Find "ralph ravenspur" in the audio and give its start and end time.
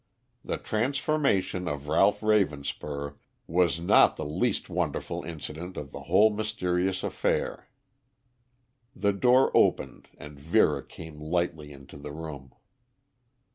1.87-3.17